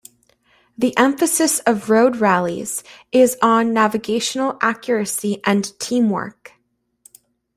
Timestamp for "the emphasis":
0.75-1.59